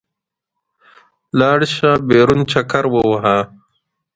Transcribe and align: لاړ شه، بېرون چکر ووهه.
لاړ 1.39 1.59
شه، 1.73 1.91
بېرون 2.09 2.41
چکر 2.51 2.83
ووهه. 2.93 3.37